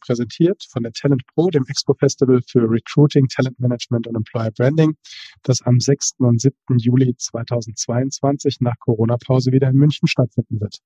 [0.00, 4.96] präsentiert von der Talent Pro, dem Expo Festival für Recruiting, Talent Management und Employer Branding,
[5.42, 6.12] das am 6.
[6.18, 6.54] und 7.
[6.78, 10.78] Juli 2022 nach Corona-Pause wieder in München stattfinden wird.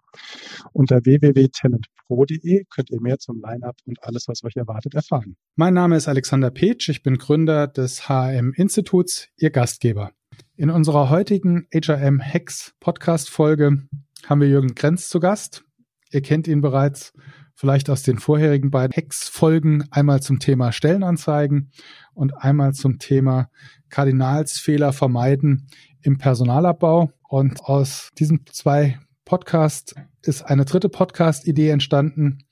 [0.72, 5.36] Unter www.talentpro.de könnt ihr mehr zum Line-Up und alles, was euch erwartet, erfahren.
[5.56, 10.12] Mein Name ist Alexander Petsch, ich bin Gründer des HRM Instituts, Ihr Gastgeber.
[10.56, 13.88] In unserer heutigen HRM Hacks Podcast Folge
[14.26, 15.64] haben wir Jürgen Grenz zu Gast.
[16.10, 17.12] Ihr kennt ihn bereits
[17.54, 21.70] vielleicht aus den vorherigen beiden Hex-Folgen einmal zum Thema Stellenanzeigen
[22.12, 23.48] und einmal zum Thema
[23.88, 25.68] Kardinalsfehler vermeiden
[26.02, 27.12] im Personalabbau.
[27.28, 32.44] Und aus diesen zwei Podcasts ist eine dritte Podcast-Idee entstanden,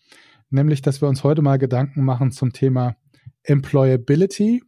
[0.51, 2.97] nämlich, dass wir uns heute mal Gedanken machen zum Thema
[3.43, 4.63] Employability,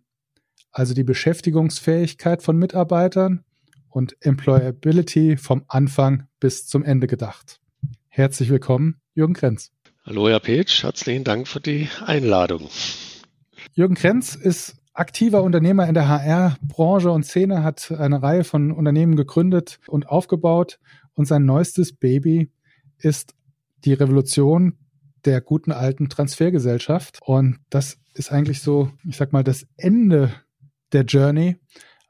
[0.73, 3.45] also die Beschäftigungsfähigkeit von Mitarbeitern
[3.89, 7.61] und Employability vom Anfang bis zum Ende gedacht.
[8.09, 9.73] Herzlich willkommen, Jürgen Krenz.
[10.07, 12.69] Hallo, Herr Petsch, herzlichen Dank für die Einladung.
[13.73, 19.17] Jürgen Krenz ist aktiver Unternehmer in der HR-Branche und Szene, hat eine Reihe von Unternehmen
[19.17, 20.79] gegründet und aufgebaut
[21.15, 22.53] und sein neuestes Baby
[22.99, 23.35] ist
[23.87, 24.77] die Revolution
[25.25, 27.21] der guten alten Transfergesellschaft.
[27.23, 30.35] Und das ist eigentlich so, ich sag mal, das Ende
[30.93, 31.57] der Journey.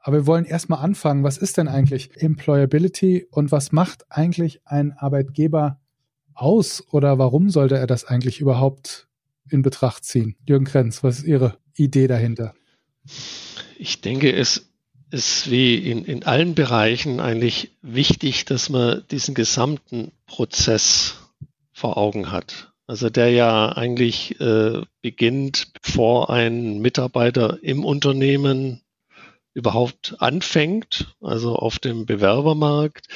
[0.01, 1.23] Aber wir wollen erstmal anfangen.
[1.23, 5.79] Was ist denn eigentlich Employability und was macht eigentlich ein Arbeitgeber
[6.35, 9.07] aus oder warum sollte er das eigentlich überhaupt
[9.49, 10.35] in Betracht ziehen?
[10.45, 12.53] Jürgen Krenz, was ist Ihre Idee dahinter?
[13.77, 14.69] Ich denke, es
[15.11, 21.15] ist wie in, in allen Bereichen eigentlich wichtig, dass man diesen gesamten Prozess
[21.71, 22.71] vor Augen hat.
[22.87, 28.81] Also der ja eigentlich äh, beginnt, bevor ein Mitarbeiter im Unternehmen
[29.55, 33.07] überhaupt anfängt, also auf dem Bewerbermarkt.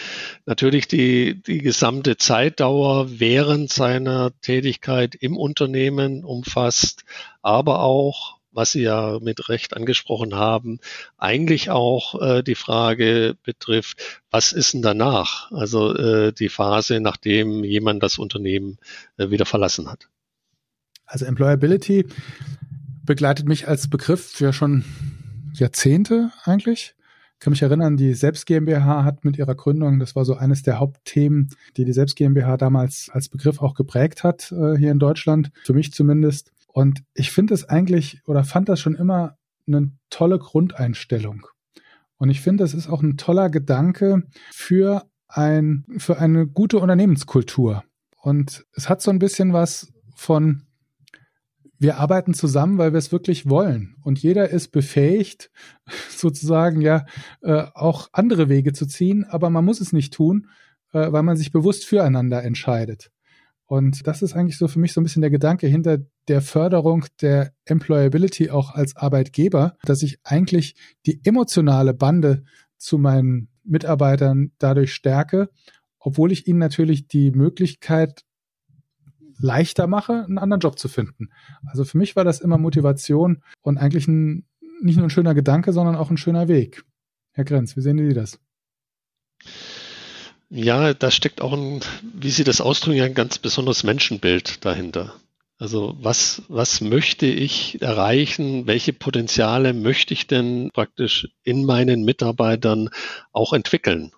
[0.46, 7.04] Natürlich die, die gesamte Zeitdauer während seiner Tätigkeit im Unternehmen umfasst,
[7.42, 10.80] aber auch, was Sie ja mit Recht angesprochen haben,
[11.18, 15.52] eigentlich auch äh, die Frage betrifft, was ist denn danach?
[15.52, 18.78] Also äh, die Phase, nachdem jemand das Unternehmen
[19.18, 20.08] äh, wieder verlassen hat.
[21.06, 22.06] Also Employability
[23.04, 24.86] begleitet mich als Begriff ja schon
[25.60, 26.96] Jahrzehnte eigentlich.
[27.34, 30.62] Ich kann mich erinnern, die Selbst GmbH hat mit ihrer Gründung, das war so eines
[30.62, 35.00] der Hauptthemen, die die Selbst GmbH damals als Begriff auch geprägt hat, äh, hier in
[35.00, 36.52] Deutschland, für mich zumindest.
[36.68, 39.38] Und ich finde es eigentlich oder fand das schon immer
[39.68, 41.48] eine tolle Grundeinstellung.
[42.18, 47.84] Und ich finde, es ist auch ein toller Gedanke für ein, für eine gute Unternehmenskultur.
[48.22, 50.64] Und es hat so ein bisschen was von
[51.80, 53.96] wir arbeiten zusammen, weil wir es wirklich wollen.
[54.04, 55.50] Und jeder ist befähigt,
[56.10, 57.06] sozusagen ja
[57.42, 60.48] äh, auch andere Wege zu ziehen, aber man muss es nicht tun,
[60.92, 63.12] äh, weil man sich bewusst füreinander entscheidet.
[63.66, 67.06] Und das ist eigentlich so für mich so ein bisschen der Gedanke hinter der Förderung
[67.22, 70.76] der Employability auch als Arbeitgeber, dass ich eigentlich
[71.06, 72.44] die emotionale Bande
[72.78, 75.50] zu meinen Mitarbeitern dadurch stärke,
[76.00, 78.24] obwohl ich ihnen natürlich die Möglichkeit
[79.40, 81.30] leichter mache, einen anderen Job zu finden.
[81.66, 84.46] Also für mich war das immer Motivation und eigentlich ein,
[84.82, 86.84] nicht nur ein schöner Gedanke, sondern auch ein schöner Weg.
[87.32, 88.40] Herr Grenz, wie sehen Sie das?
[90.50, 91.80] Ja, da steckt auch ein,
[92.14, 95.14] wie Sie das ausdrücken, ein ganz besonderes Menschenbild dahinter.
[95.60, 98.66] Also was, was möchte ich erreichen?
[98.66, 102.90] Welche Potenziale möchte ich denn praktisch in meinen Mitarbeitern
[103.34, 104.14] auch entwickeln?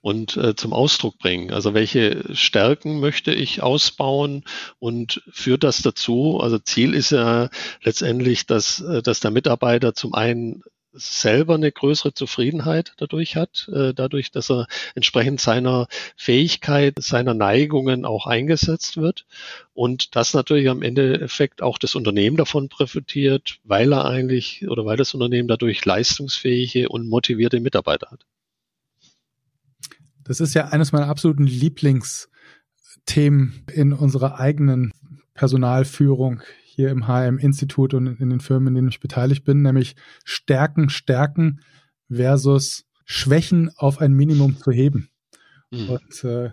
[0.00, 1.52] Und äh, zum Ausdruck bringen.
[1.52, 4.44] Also welche Stärken möchte ich ausbauen
[4.78, 6.40] und führt das dazu?
[6.40, 7.50] Also Ziel ist ja
[7.82, 10.62] letztendlich, dass, äh, dass der Mitarbeiter zum einen
[10.92, 15.86] selber eine größere Zufriedenheit dadurch hat, äh, dadurch, dass er entsprechend seiner
[16.16, 19.24] Fähigkeit, seiner Neigungen auch eingesetzt wird
[19.72, 24.96] und das natürlich am Endeffekt auch das Unternehmen davon profitiert, weil er eigentlich oder weil
[24.96, 28.26] das Unternehmen dadurch leistungsfähige und motivierte Mitarbeiter hat.
[30.30, 34.92] Das ist ja eines meiner absoluten Lieblingsthemen in unserer eigenen
[35.34, 40.88] Personalführung hier im HM-Institut und in den Firmen, in denen ich beteiligt bin, nämlich Stärken,
[40.88, 41.62] Stärken
[42.08, 45.10] versus Schwächen auf ein Minimum zu heben.
[45.72, 45.90] Mhm.
[45.90, 46.52] Und äh,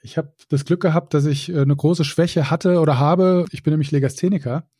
[0.00, 3.46] ich habe das Glück gehabt, dass ich äh, eine große Schwäche hatte oder habe.
[3.50, 4.70] Ich bin nämlich Legastheniker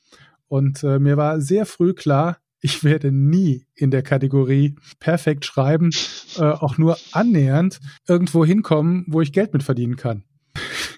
[0.47, 5.91] und äh, mir war sehr früh klar, ich werde nie in der Kategorie perfekt schreiben,
[6.37, 10.25] äh, auch nur annähernd irgendwo hinkommen, wo ich Geld mit verdienen kann.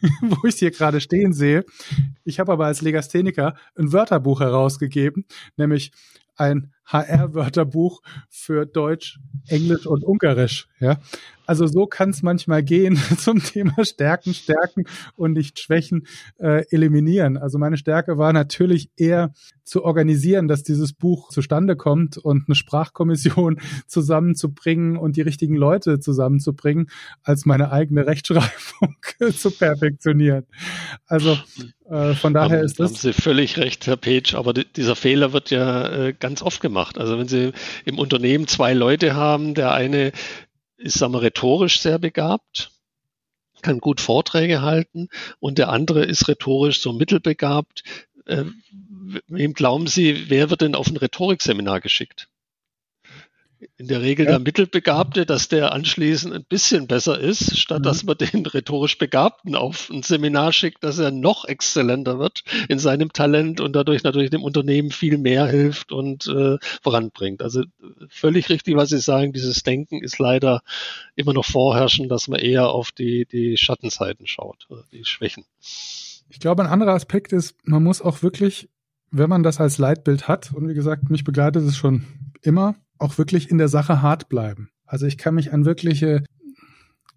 [0.23, 1.65] wo ich es hier gerade stehen sehe.
[2.25, 5.27] Ich habe aber als Legastheniker ein Wörterbuch herausgegeben,
[5.57, 5.93] nämlich
[6.37, 10.69] ein HR-Wörterbuch für Deutsch, Englisch und Ungarisch.
[10.81, 10.99] Ja,
[11.51, 14.85] also so kann es manchmal gehen zum Thema Stärken, Stärken
[15.17, 16.07] und nicht Schwächen
[16.39, 17.37] äh, eliminieren.
[17.37, 19.33] Also meine Stärke war natürlich eher
[19.65, 25.99] zu organisieren, dass dieses Buch zustande kommt und eine Sprachkommission zusammenzubringen und die richtigen Leute
[25.99, 26.89] zusammenzubringen,
[27.25, 28.97] als meine eigene Rechtschreibung
[29.37, 30.47] zu perfektionieren.
[31.07, 31.37] Also
[31.91, 32.93] äh, von daher haben, ist das.
[32.93, 36.80] Haben Sie völlig recht, Herr Page, aber dieser Fehler wird ja äh, ganz oft gemacht.
[36.99, 37.53] Also wenn Sie
[37.85, 40.13] im Unternehmen zwei Leute haben, der eine
[40.77, 42.71] ist, sagen wir, rhetorisch sehr begabt,
[43.63, 47.83] kann gut Vorträge halten und der andere ist rhetorisch so mittelbegabt.
[48.27, 48.45] Äh,
[49.29, 52.29] wem glauben Sie, wer wird denn auf ein Rhetorikseminar geschickt?
[53.77, 54.33] In der Regel ja.
[54.33, 57.83] der Mittelbegabte, dass der anschließend ein bisschen besser ist, statt mhm.
[57.85, 62.79] dass man den rhetorisch Begabten auf ein Seminar schickt, dass er noch exzellenter wird in
[62.79, 67.43] seinem Talent und dadurch natürlich dem Unternehmen viel mehr hilft und äh, voranbringt.
[67.43, 67.63] Also
[68.09, 70.63] völlig richtig, was Sie sagen, dieses Denken ist leider
[71.17, 75.45] immer noch vorherrschend, dass man eher auf die, die Schattenseiten schaut, die Schwächen.
[76.29, 78.69] Ich glaube, ein anderer Aspekt ist, man muss auch wirklich,
[79.11, 82.07] wenn man das als Leitbild hat, und wie gesagt, mich begleitet es schon
[82.43, 84.71] immer, auch wirklich in der Sache hart bleiben.
[84.87, 86.23] Also ich kann mich an wirkliche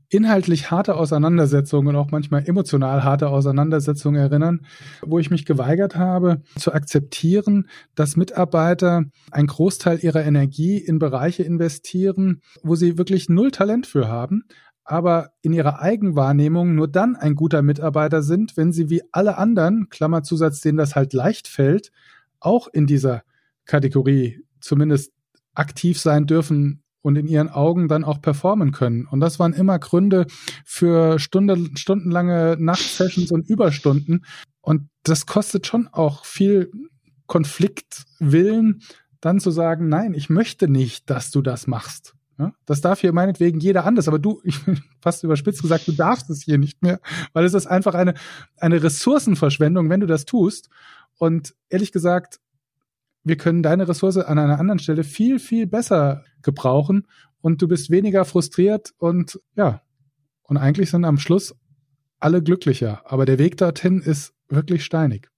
[0.10, 4.62] inhaltlich harte Auseinandersetzungen und auch manchmal emotional harte Auseinandersetzungen erinnern,
[5.02, 11.44] wo ich mich geweigert habe zu akzeptieren, dass Mitarbeiter einen Großteil ihrer Energie in Bereiche
[11.44, 14.44] investieren, wo sie wirklich null Talent für haben,
[14.84, 19.88] aber in ihrer Eigenwahrnehmung nur dann ein guter Mitarbeiter sind, wenn sie wie alle anderen,
[19.90, 21.92] Klammerzusatz, denen das halt leicht fällt,
[22.40, 23.24] auch in dieser
[23.66, 25.12] Kategorie zumindest
[25.54, 29.06] aktiv sein dürfen und in ihren Augen dann auch performen können.
[29.06, 30.26] Und das waren immer Gründe
[30.66, 34.26] für Stunde, stundenlange Nachtsessions und Überstunden.
[34.62, 36.72] Und das kostet schon auch viel
[37.28, 38.82] Konfliktwillen,
[39.20, 42.16] dann zu sagen, nein, ich möchte nicht, dass du das machst.
[42.40, 45.92] Ja, das darf hier meinetwegen jeder anders, aber du, ich bin fast überspitzt gesagt, du
[45.92, 47.00] darfst es hier nicht mehr,
[47.34, 48.16] weil es ist einfach eine,
[48.58, 50.70] eine Ressourcenverschwendung, wenn du das tust.
[51.18, 52.40] Und ehrlich gesagt,
[53.24, 57.08] wir können deine Ressource an einer anderen Stelle viel, viel besser gebrauchen
[57.42, 59.82] und du bist weniger frustriert und ja,
[60.44, 61.56] und eigentlich sind am Schluss
[62.20, 63.02] alle glücklicher.
[63.06, 65.30] Aber der Weg dorthin ist wirklich steinig.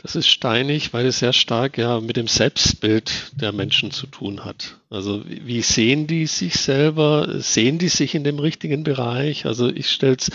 [0.00, 4.44] Das ist steinig, weil es sehr stark ja mit dem Selbstbild der Menschen zu tun
[4.44, 4.78] hat.
[4.90, 7.40] Also wie sehen die sich selber?
[7.40, 9.44] Sehen die sich in dem richtigen Bereich?
[9.44, 10.30] Also ich stelle es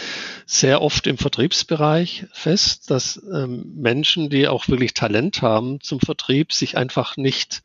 [0.45, 6.51] sehr oft im Vertriebsbereich fest, dass ähm, Menschen, die auch wirklich Talent haben zum Vertrieb,
[6.51, 7.63] sich einfach nicht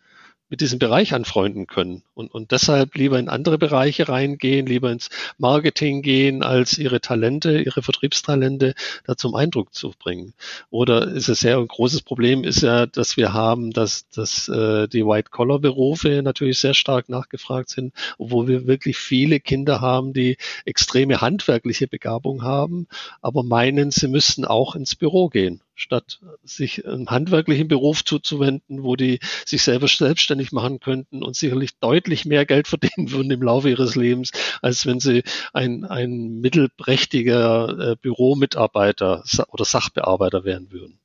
[0.48, 5.08] mit diesem Bereich anfreunden können und, und deshalb lieber in andere Bereiche reingehen, lieber ins
[5.38, 8.74] Marketing gehen, als ihre Talente, ihre Vertriebstalente
[9.04, 10.34] da zum Eindruck zu bringen.
[10.70, 14.88] Oder ist es sehr ein großes Problem ist ja, dass wir haben, dass, dass äh,
[14.88, 21.20] die White-Collar-Berufe natürlich sehr stark nachgefragt sind, obwohl wir wirklich viele Kinder haben, die extreme
[21.20, 22.88] handwerkliche Begabung haben,
[23.22, 28.96] aber meinen, sie müssten auch ins Büro gehen statt sich einem handwerklichen Beruf zuzuwenden, wo
[28.96, 33.70] die sich selber selbstständig machen könnten und sicherlich deutlich mehr Geld verdienen würden im Laufe
[33.70, 35.22] ihres Lebens, als wenn sie
[35.52, 40.98] ein, ein mittelprächtiger äh, Büromitarbeiter oder Sachbearbeiter werden würden.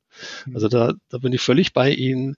[0.44, 0.54] Hm.
[0.54, 2.36] Also da, da bin ich völlig bei Ihnen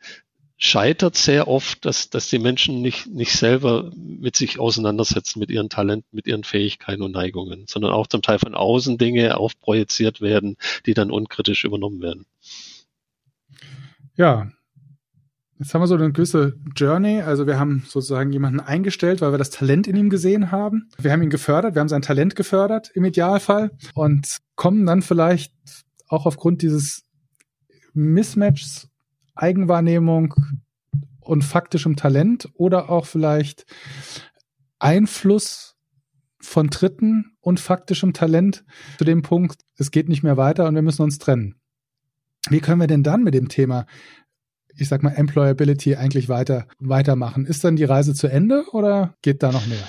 [0.59, 5.69] scheitert sehr oft, dass, dass die Menschen nicht, nicht selber mit sich auseinandersetzen, mit ihren
[5.69, 10.57] Talenten, mit ihren Fähigkeiten und Neigungen, sondern auch zum Teil von außen Dinge aufprojiziert werden,
[10.87, 12.25] die dann unkritisch übernommen werden.
[14.17, 14.51] Ja,
[15.59, 17.23] Jetzt haben wir so eine gewisse Journey.
[17.23, 20.91] Also wir haben sozusagen jemanden eingestellt, weil wir das Talent in ihm gesehen haben.
[20.99, 25.55] Wir haben ihn gefördert, wir haben sein Talent gefördert im Idealfall und kommen dann vielleicht
[26.09, 27.05] auch aufgrund dieses
[27.95, 28.89] Mismatchs
[29.35, 30.35] Eigenwahrnehmung
[31.21, 33.67] und faktischem Talent oder auch vielleicht
[34.79, 35.77] Einfluss
[36.39, 38.65] von Dritten und faktischem Talent
[38.99, 41.57] zu dem Punkt, es geht nicht mehr weiter und wir müssen uns trennen.
[42.49, 43.87] Wie können wir denn dann mit dem Thema,
[44.79, 47.47] ich sag mal, Employability eigentlich weiter, weitermachen?
[47.47, 49.85] Ist dann die Reise zu Ende oder geht da noch mehr?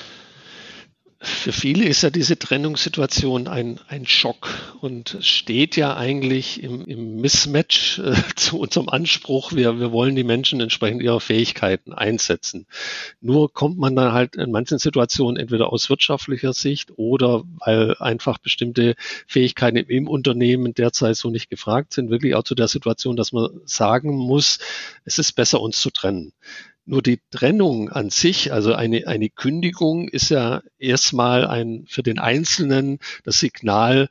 [1.20, 7.16] Für viele ist ja diese Trennungssituation ein, ein Schock und steht ja eigentlich im, im
[7.16, 12.68] Mismatch äh, zu unserem Anspruch, wir, wir wollen die Menschen entsprechend ihrer Fähigkeiten einsetzen.
[13.20, 18.38] Nur kommt man dann halt in manchen Situationen entweder aus wirtschaftlicher Sicht oder weil einfach
[18.38, 18.96] bestimmte
[19.28, 23.50] Fähigkeiten im Unternehmen derzeit so nicht gefragt sind, wirklich auch zu der Situation, dass man
[23.66, 24.60] sagen muss,
[25.04, 26.34] es ist besser, uns zu trennen.
[26.90, 32.18] Nur die Trennung an sich, also eine, eine Kündigung ist ja erstmal ein, für den
[32.18, 34.08] Einzelnen das Signal,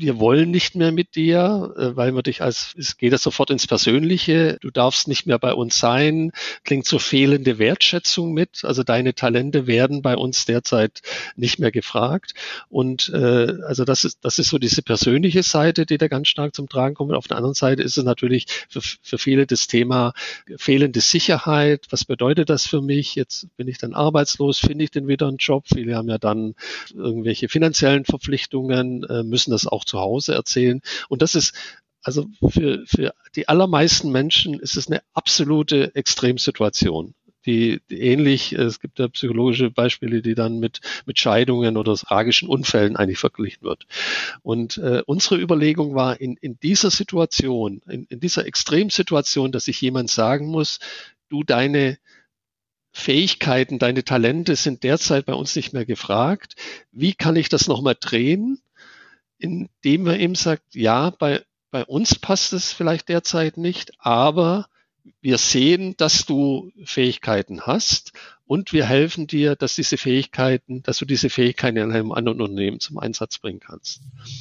[0.00, 3.50] wir wollen nicht mehr mit dir, äh, weil wir dich als, es geht ja sofort
[3.50, 6.32] ins Persönliche, du darfst nicht mehr bei uns sein,
[6.64, 11.02] klingt so fehlende Wertschätzung mit, also deine Talente werden bei uns derzeit
[11.36, 12.34] nicht mehr gefragt.
[12.68, 16.54] Und äh, also das ist, das ist so diese persönliche Seite, die da ganz stark
[16.54, 17.12] zum Tragen kommt.
[17.12, 20.12] Auf der anderen Seite ist es natürlich für, für viele das Thema
[20.56, 25.08] fehlende Sicherheit, was bedeutet das für mich, jetzt bin ich dann arbeitslos, finde ich denn
[25.08, 26.54] wieder einen Job, viele haben ja dann
[26.94, 30.80] irgendwelche finanziellen Verpflichtungen, äh, müssen das auch zu Hause erzählen.
[31.08, 31.54] Und das ist
[32.02, 37.14] also für, für die allermeisten Menschen ist es eine absolute Extremsituation.
[37.46, 42.48] Die, die ähnlich, es gibt ja psychologische Beispiele, die dann mit, mit Scheidungen oder tragischen
[42.48, 43.86] Unfällen eigentlich verglichen wird.
[44.42, 49.80] Und äh, unsere Überlegung war, in, in dieser Situation, in, in dieser Extremsituation, dass sich
[49.80, 50.80] jemand sagen muss,
[51.30, 51.98] du deine
[52.92, 56.56] Fähigkeiten, deine Talente sind derzeit bei uns nicht mehr gefragt.
[56.92, 58.60] Wie kann ich das nochmal drehen?
[59.40, 64.68] Indem er eben sagt, ja, bei, bei uns passt es vielleicht derzeit nicht, aber
[65.20, 68.12] wir sehen, dass du Fähigkeiten hast
[68.50, 72.80] und wir helfen dir, dass diese Fähigkeiten, dass du diese Fähigkeiten in einem anderen Unternehmen
[72.80, 74.00] zum Einsatz bringen kannst.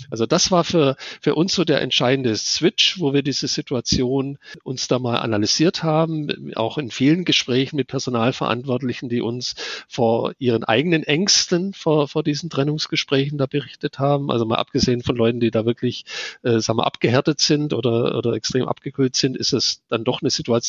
[0.09, 4.87] Also das war für, für uns so der entscheidende Switch, wo wir diese Situation uns
[4.87, 9.53] da mal analysiert haben, auch in vielen Gesprächen mit Personalverantwortlichen, die uns
[9.87, 14.31] vor ihren eigenen Ängsten vor, vor diesen Trennungsgesprächen da berichtet haben.
[14.31, 16.05] Also mal abgesehen von Leuten, die da wirklich,
[16.41, 20.31] äh, sagen wir, abgehärtet sind oder, oder extrem abgekühlt sind, ist es dann doch eine
[20.31, 20.68] Situation,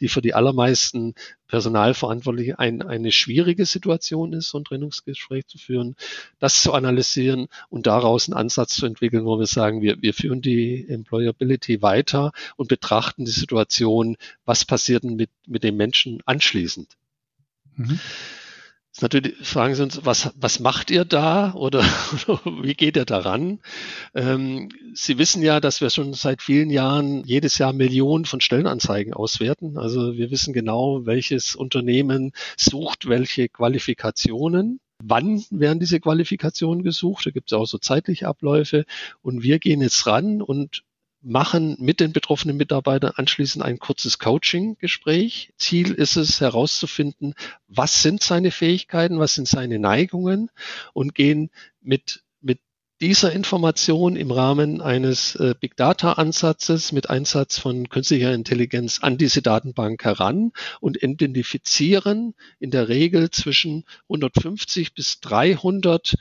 [0.00, 1.14] die für die allermeisten
[1.46, 5.96] Personalverantwortliche ein, eine schwierige Situation ist, so ein Trennungsgespräch zu führen,
[6.38, 10.42] das zu analysieren und daraus einen Ansatz zu entwickeln, wo wir sagen, wir, wir führen
[10.42, 16.96] die Employability weiter und betrachten die Situation, was passiert denn mit, mit dem Menschen anschließend.
[17.76, 17.98] Mhm
[19.00, 21.84] natürlich fragen Sie uns, was, was macht ihr da oder,
[22.26, 23.60] oder wie geht ihr daran?
[24.14, 29.12] Ähm, Sie wissen ja, dass wir schon seit vielen Jahren jedes Jahr Millionen von Stellenanzeigen
[29.12, 29.78] auswerten.
[29.78, 34.80] Also wir wissen genau, welches Unternehmen sucht welche Qualifikationen.
[35.00, 37.26] Wann werden diese Qualifikationen gesucht?
[37.26, 38.84] Da gibt es auch so zeitliche Abläufe.
[39.22, 40.82] Und wir gehen jetzt ran und
[41.20, 45.52] machen mit den betroffenen Mitarbeitern anschließend ein kurzes Coaching-Gespräch.
[45.56, 47.34] Ziel ist es herauszufinden,
[47.66, 50.50] was sind seine Fähigkeiten, was sind seine Neigungen
[50.92, 52.60] und gehen mit, mit
[53.00, 59.18] dieser Information im Rahmen eines äh, Big Data Ansatzes mit Einsatz von künstlicher Intelligenz an
[59.18, 66.14] diese Datenbank heran und identifizieren in der Regel zwischen 150 bis 300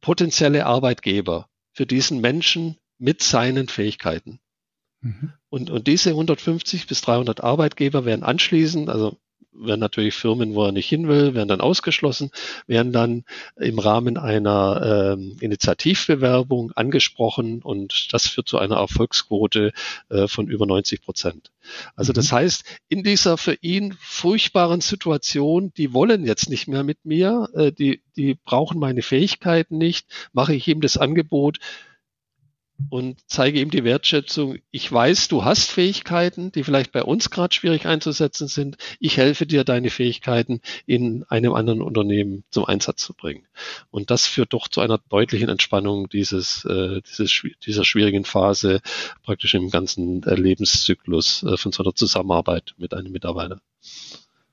[0.00, 4.40] potenzielle Arbeitgeber für diesen Menschen mit seinen Fähigkeiten.
[5.00, 5.32] Mhm.
[5.48, 9.18] Und, und diese 150 bis 300 Arbeitgeber werden anschließend, also
[9.58, 12.30] werden natürlich Firmen, wo er nicht hin will, werden dann ausgeschlossen,
[12.66, 13.24] werden dann
[13.56, 19.72] im Rahmen einer ähm, Initiativbewerbung angesprochen und das führt zu einer Erfolgsquote
[20.08, 21.52] äh, von über 90 Prozent.
[21.94, 22.14] Also mhm.
[22.14, 27.48] das heißt, in dieser für ihn furchtbaren Situation, die wollen jetzt nicht mehr mit mir,
[27.54, 31.58] äh, die, die brauchen meine Fähigkeiten nicht, mache ich ihm das Angebot,
[32.90, 34.58] und zeige ihm die Wertschätzung.
[34.70, 38.76] Ich weiß, du hast Fähigkeiten, die vielleicht bei uns gerade schwierig einzusetzen sind.
[39.00, 43.46] Ich helfe dir, deine Fähigkeiten in einem anderen Unternehmen zum Einsatz zu bringen.
[43.90, 48.80] Und das führt doch zu einer deutlichen Entspannung dieses, äh, dieses dieser schwierigen Phase
[49.22, 53.60] praktisch im ganzen Lebenszyklus äh, von so einer Zusammenarbeit mit einem Mitarbeiter.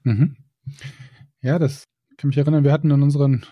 [0.04, 0.38] Mhm.
[1.42, 1.86] Ja, das
[2.18, 2.64] kann mich erinnern.
[2.64, 3.46] Wir hatten in unseren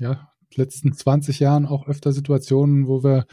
[0.00, 3.26] ja, letzten 20 Jahren auch öfter Situationen, wo wir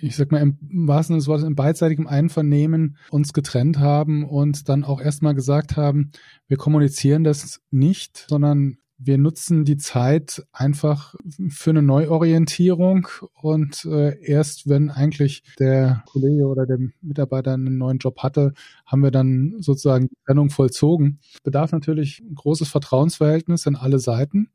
[0.00, 4.68] ich sag mal, im wahrsten Sinne des Wortes, im beidseitigen Einvernehmen uns getrennt haben und
[4.68, 6.10] dann auch erstmal gesagt haben,
[6.48, 11.14] wir kommunizieren das nicht, sondern wir nutzen die Zeit einfach
[11.48, 17.98] für eine Neuorientierung und äh, erst wenn eigentlich der Kollege oder der Mitarbeiter einen neuen
[17.98, 18.54] Job hatte,
[18.86, 21.20] haben wir dann sozusagen die Trennung vollzogen.
[21.44, 24.50] Bedarf natürlich ein großes Vertrauensverhältnis an alle Seiten,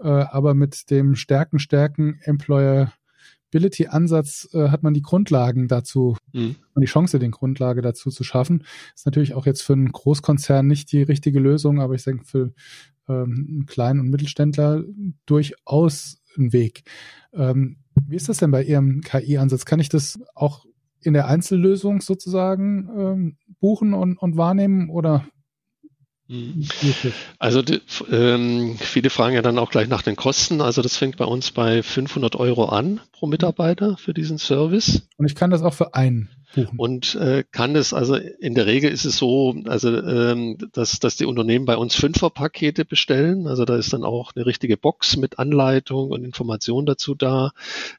[0.00, 2.92] äh, aber mit dem Stärken, Stärken Employer
[3.50, 6.56] Ability-Ansatz äh, hat man die Grundlagen dazu, mhm.
[6.76, 8.64] die Chance, den Grundlage dazu zu schaffen.
[8.94, 12.52] Ist natürlich auch jetzt für einen Großkonzern nicht die richtige Lösung, aber ich denke, für
[13.08, 14.84] ähm, Klein- und Mittelständler
[15.26, 16.84] durchaus ein Weg.
[17.32, 19.64] Ähm, wie ist das denn bei Ihrem KI-Ansatz?
[19.64, 20.64] Kann ich das auch
[21.00, 25.26] in der Einzellösung sozusagen ähm, buchen und, und wahrnehmen oder.
[27.38, 30.60] Also die, ähm, viele fragen ja dann auch gleich nach den Kosten.
[30.60, 35.08] Also das fängt bei uns bei 500 Euro an pro Mitarbeiter für diesen Service.
[35.16, 36.78] Und ich kann das auch für einen buchen.
[36.78, 41.16] Und äh, kann es, also in der Regel ist es so, also ähm, dass, dass
[41.16, 43.46] die Unternehmen bei uns Fünferpakete bestellen.
[43.46, 47.52] Also da ist dann auch eine richtige Box mit Anleitung und Information dazu da.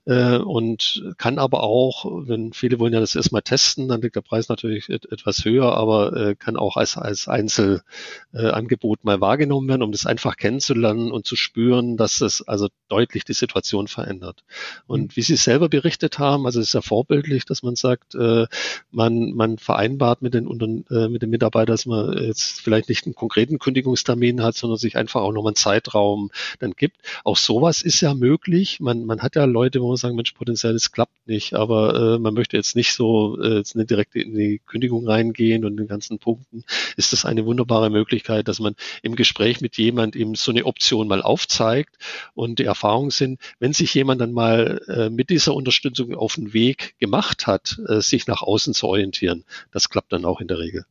[0.05, 4.21] Äh, und kann aber auch, wenn viele wollen ja das erstmal testen, dann liegt der
[4.21, 9.67] Preis natürlich et etwas höher, aber äh, kann auch als, als Einzelangebot äh, mal wahrgenommen
[9.67, 14.43] werden, um das einfach kennenzulernen und zu spüren, dass es also deutlich die Situation verändert.
[14.87, 15.15] Und mhm.
[15.15, 18.47] wie Sie selber berichtet haben, also es ist ja vorbildlich, dass man sagt, äh, äh,
[18.91, 23.15] man, man vereinbart mit den, äh, mit den Mitarbeitern, dass man jetzt vielleicht nicht einen
[23.15, 26.97] konkreten Kündigungstermin hat, sondern sich einfach auch nochmal einen Zeitraum dann gibt.
[27.23, 28.79] Auch sowas ist ja möglich.
[28.79, 32.19] Man, man hat ja Leute, wo man sagen, Mensch, potenziell, es klappt nicht, aber äh,
[32.19, 35.87] man möchte jetzt nicht so äh, jetzt nicht direkt in die Kündigung reingehen und den
[35.87, 36.63] ganzen Punkten.
[36.97, 41.07] Ist das eine wunderbare Möglichkeit, dass man im Gespräch mit jemand eben so eine Option
[41.07, 41.95] mal aufzeigt
[42.33, 46.53] und die Erfahrungen sind, wenn sich jemand dann mal äh, mit dieser Unterstützung auf den
[46.53, 49.43] Weg gemacht hat, äh, sich nach außen zu orientieren.
[49.71, 50.85] Das klappt dann auch in der Regel.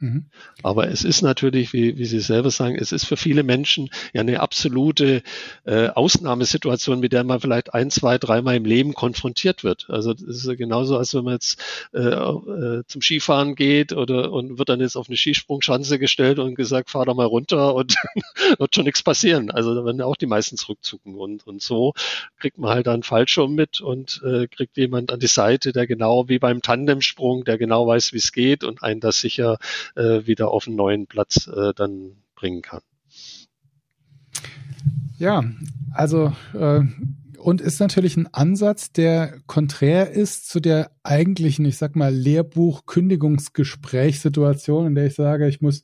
[0.00, 0.26] Mhm.
[0.62, 4.20] Aber es ist natürlich, wie, wie Sie selber sagen, es ist für viele Menschen ja
[4.20, 5.22] eine absolute
[5.64, 9.86] äh, Ausnahmesituation, mit der man vielleicht ein, zwei, dreimal im Leben konfrontiert wird.
[9.88, 11.60] Also das ist ja genauso, als wenn man jetzt
[11.92, 16.54] äh, äh, zum Skifahren geht oder und wird dann jetzt auf eine Skisprungschanze gestellt und
[16.54, 17.96] gesagt, fahr da mal runter und
[18.58, 19.50] wird schon nichts passieren.
[19.50, 21.16] Also da werden ja auch die meisten zurückzucken.
[21.16, 21.94] Und, und so
[22.38, 26.28] kriegt man halt dann Fallschirm mit und äh, kriegt jemand an die Seite, der genau
[26.28, 29.58] wie beim Tandemsprung, der genau weiß, wie es geht und einen das sicher
[29.96, 32.82] äh, wieder auf einen neuen Platz äh, dann bringen kann.
[35.18, 35.44] Ja,
[35.92, 36.82] also äh,
[37.38, 44.86] und ist natürlich ein Ansatz, der konträr ist zu der eigentlichen, ich sag mal, Lehrbuch-Kündigungsgesprächssituation,
[44.88, 45.82] in der ich sage, ich muss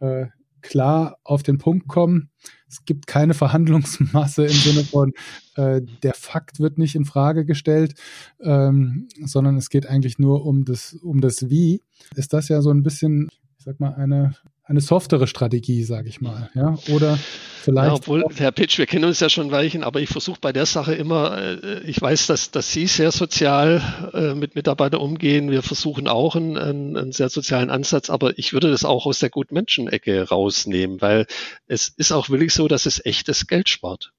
[0.00, 0.26] äh,
[0.62, 2.30] klar auf den Punkt kommen.
[2.70, 5.12] Es gibt keine Verhandlungsmasse im Sinne von,
[5.56, 7.94] äh, der Fakt wird nicht in Frage gestellt,
[8.40, 11.82] ähm, sondern es geht eigentlich nur um das, um das Wie.
[12.14, 14.34] Ist das ja so ein bisschen, ich sag mal, eine
[14.70, 16.48] eine softere Strategie, sage ich mal.
[16.54, 16.78] Ja?
[16.90, 17.18] Oder
[17.62, 17.88] vielleicht.
[17.88, 20.64] Ja, obwohl, Herr Pitsch, wir kennen uns ja schon Weichen, aber ich versuche bei der
[20.64, 23.82] Sache immer, äh, ich weiß, dass, dass Sie sehr sozial
[24.14, 25.50] äh, mit Mitarbeitern umgehen.
[25.50, 29.18] Wir versuchen auch einen, einen, einen sehr sozialen Ansatz, aber ich würde das auch aus
[29.18, 31.26] der Gutmenschen-Ecke rausnehmen, weil
[31.66, 34.12] es ist auch wirklich so, dass es echtes Geld spart.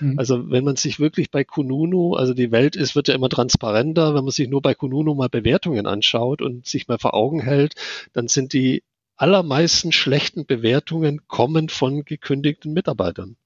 [0.00, 0.18] Mhm.
[0.18, 4.14] Also wenn man sich wirklich bei Kununu, also die Welt ist, wird ja immer transparenter,
[4.14, 7.76] wenn man sich nur bei Kununu mal Bewertungen anschaut und sich mal vor Augen hält,
[8.12, 8.82] dann sind die
[9.16, 13.36] allermeisten schlechten Bewertungen kommen von gekündigten Mitarbeitern.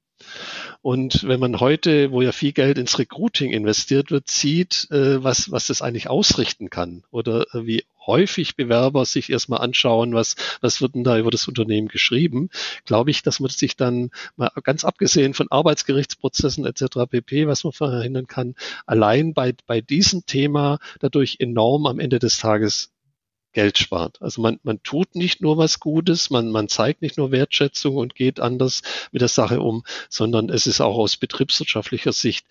[0.83, 5.51] Und wenn man heute, wo ja viel Geld ins Recruiting investiert wird, sieht, äh, was,
[5.51, 10.81] was das eigentlich ausrichten kann oder äh, wie häufig Bewerber sich erstmal anschauen, was, was
[10.81, 12.49] wird denn da über das Unternehmen geschrieben,
[12.85, 17.07] glaube ich, dass man sich dann mal ganz abgesehen von Arbeitsgerichtsprozessen etc.
[17.11, 18.55] pp, was man verhindern kann,
[18.87, 22.90] allein bei, bei diesem Thema dadurch enorm am Ende des Tages
[23.53, 24.21] Geld spart.
[24.23, 28.15] Also man, man tut nicht nur was Gutes, man, man zeigt nicht nur Wertschätzung und
[28.15, 28.83] geht anders
[29.13, 32.47] mit der Sache um, sondern es ist auch aus betriebswirtschaftlicher Sicht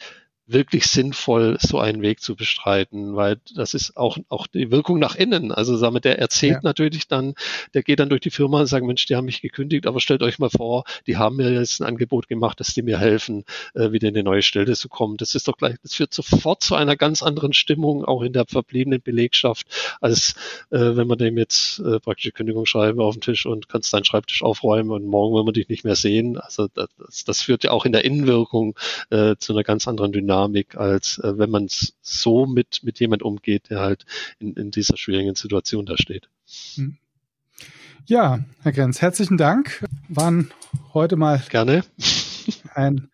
[0.52, 5.16] wirklich sinnvoll, so einen Weg zu bestreiten, weil das ist auch, auch die Wirkung nach
[5.16, 5.52] innen.
[5.52, 6.60] Also sagen wir, der erzählt ja.
[6.64, 7.36] natürlich dann,
[7.74, 10.24] der geht dann durch die Firma und sagt, Mensch, die haben mich gekündigt, aber stellt
[10.24, 13.92] euch mal vor, die haben mir jetzt ein Angebot gemacht, dass die mir helfen, äh,
[13.92, 15.18] wieder in eine neue Stelle zu kommen.
[15.18, 18.46] Das ist doch gleich, das führt sofort zu einer ganz anderen Stimmung, auch in der
[18.48, 19.68] verbliebenen Belegschaft,
[20.02, 20.34] als
[20.72, 23.94] äh, wenn man dem jetzt äh, praktisch die Kündigung schreiben auf den Tisch und kannst
[23.94, 26.38] deinen Schreibtisch aufräumen und morgen will man dich nicht mehr sehen.
[26.38, 26.90] Also das,
[27.26, 28.76] das führt ja auch in der Innenwirkung
[29.12, 30.39] äh, zu einer ganz anderen Dynamik.
[30.40, 31.68] Dynamik, als äh, wenn man
[32.02, 34.06] so mit, mit jemand umgeht, der halt
[34.40, 36.30] in, in dieser schwierigen Situation da steht.
[36.76, 36.98] Hm.
[38.06, 39.86] Ja, Herr Grenz, herzlichen Dank.
[40.08, 40.52] Waren
[40.94, 41.84] heute mal gerne
[42.74, 43.10] ein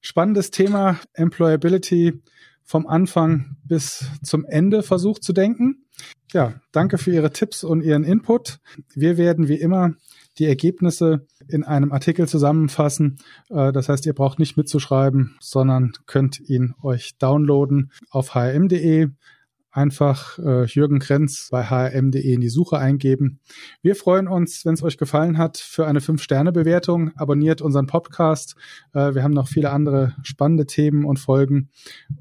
[0.00, 2.20] spannendes Thema Employability
[2.64, 5.84] vom Anfang bis zum Ende versucht zu denken.
[6.32, 8.58] Ja, danke für Ihre Tipps und Ihren Input.
[8.94, 9.94] Wir werden wie immer
[10.38, 13.18] die Ergebnisse in einem Artikel zusammenfassen.
[13.50, 19.08] Äh, das heißt, ihr braucht nicht mitzuschreiben, sondern könnt ihn euch downloaden auf hrm.de.
[19.70, 23.40] Einfach äh, Jürgen Krenz bei hrm.de in die Suche eingeben.
[23.82, 27.10] Wir freuen uns, wenn es euch gefallen hat, für eine 5-Sterne-Bewertung.
[27.16, 28.54] Abonniert unseren Podcast.
[28.92, 31.70] Äh, wir haben noch viele andere spannende Themen und Folgen.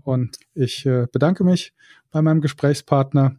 [0.02, 1.74] Und ich bedanke mich
[2.10, 3.36] bei meinem Gesprächspartner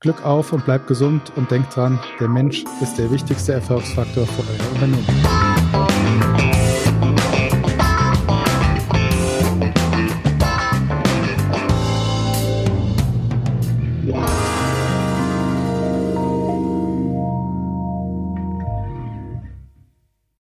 [0.00, 4.42] Glück auf und bleibt gesund und denkt dran, der Mensch ist der wichtigste Erfolgsfaktor für
[4.42, 5.45] euer Unternehmen.